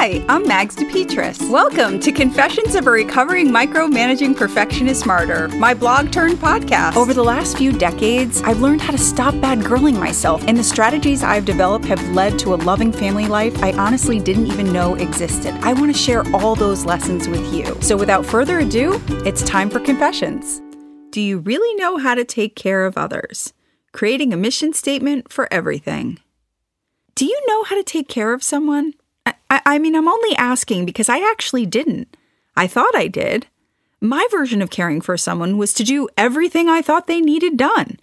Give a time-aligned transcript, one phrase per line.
[0.00, 1.50] Hi, I'm Mags DePetris.
[1.50, 6.96] Welcome to Confessions of a Recovering Micromanaging Perfectionist Martyr, my blog turned podcast.
[6.96, 10.64] Over the last few decades, I've learned how to stop bad girling myself, and the
[10.64, 14.94] strategies I've developed have led to a loving family life I honestly didn't even know
[14.94, 15.52] existed.
[15.60, 17.76] I want to share all those lessons with you.
[17.82, 20.62] So without further ado, it's time for Confessions.
[21.10, 23.52] Do you really know how to take care of others?
[23.92, 26.18] Creating a mission statement for everything.
[27.14, 28.94] Do you know how to take care of someone?
[29.50, 32.16] I, I mean, I'm only asking because I actually didn't.
[32.56, 33.46] I thought I did.
[34.00, 37.98] My version of caring for someone was to do everything I thought they needed done.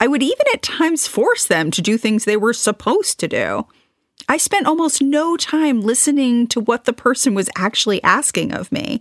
[0.00, 3.66] I would even at times force them to do things they were supposed to do.
[4.28, 8.98] I spent almost no time listening to what the person was actually asking of me.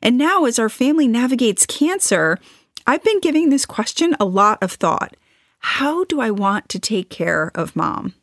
[0.00, 2.38] And now, as our family navigates cancer,
[2.86, 5.16] I've been giving this question a lot of thought.
[5.58, 8.14] How do I want to take care of mom?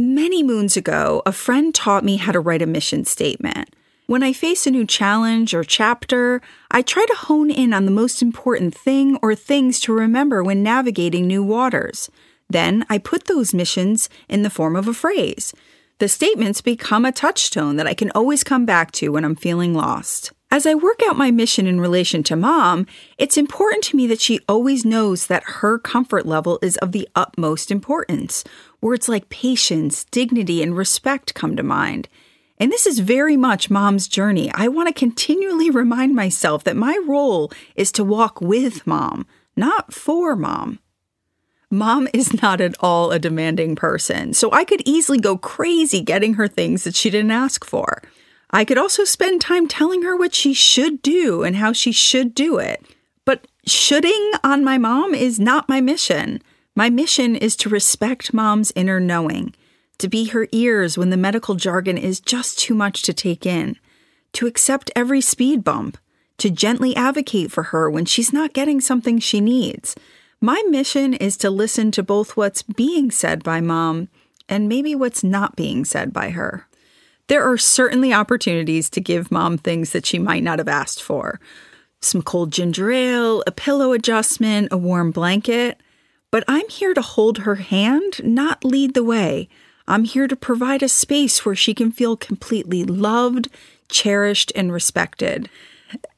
[0.00, 3.74] Many moons ago, a friend taught me how to write a mission statement.
[4.06, 6.40] When I face a new challenge or chapter,
[6.70, 10.62] I try to hone in on the most important thing or things to remember when
[10.62, 12.12] navigating new waters.
[12.48, 15.52] Then I put those missions in the form of a phrase.
[15.98, 19.74] The statements become a touchstone that I can always come back to when I'm feeling
[19.74, 20.30] lost.
[20.50, 22.86] As I work out my mission in relation to mom,
[23.18, 27.06] it's important to me that she always knows that her comfort level is of the
[27.14, 28.44] utmost importance.
[28.80, 32.08] Words like patience, dignity, and respect come to mind.
[32.56, 34.50] And this is very much mom's journey.
[34.54, 39.92] I want to continually remind myself that my role is to walk with mom, not
[39.92, 40.78] for mom.
[41.70, 46.34] Mom is not at all a demanding person, so I could easily go crazy getting
[46.34, 48.00] her things that she didn't ask for.
[48.50, 52.34] I could also spend time telling her what she should do and how she should
[52.34, 52.82] do it.
[53.24, 56.42] But shoulding on my mom is not my mission.
[56.74, 59.54] My mission is to respect mom's inner knowing,
[59.98, 63.76] to be her ears when the medical jargon is just too much to take in,
[64.34, 65.98] to accept every speed bump,
[66.38, 69.96] to gently advocate for her when she's not getting something she needs.
[70.40, 74.08] My mission is to listen to both what's being said by mom
[74.48, 76.67] and maybe what's not being said by her.
[77.28, 81.40] There are certainly opportunities to give mom things that she might not have asked for
[82.00, 85.80] some cold ginger ale, a pillow adjustment, a warm blanket.
[86.30, 89.48] But I'm here to hold her hand, not lead the way.
[89.86, 93.48] I'm here to provide a space where she can feel completely loved,
[93.88, 95.48] cherished, and respected.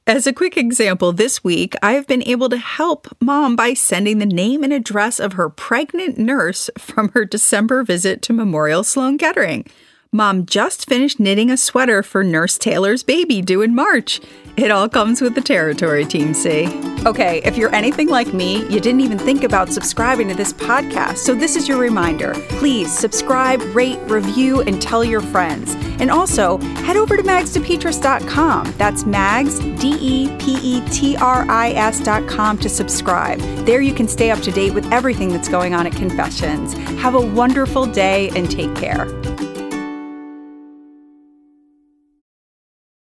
[0.07, 4.19] As a quick example, this week I have been able to help mom by sending
[4.19, 9.19] the name and address of her pregnant nurse from her December visit to Memorial Sloan
[9.19, 9.65] Kettering.
[10.13, 14.21] Mom just finished knitting a sweater for Nurse Taylor's baby due in March.
[14.57, 16.67] It all comes with the territory, Team C.
[17.07, 21.19] Okay, if you're anything like me, you didn't even think about subscribing to this podcast,
[21.19, 22.35] so this is your reminder.
[22.49, 25.77] Please subscribe, rate, review, and tell your friends.
[26.01, 28.75] And also, head over to magsdepetris.com.
[28.79, 33.39] That's mags, D E P E T R I S.com to subscribe.
[33.65, 36.73] There you can stay up to date with everything that's going on at Confessions.
[37.01, 39.07] Have a wonderful day and take care.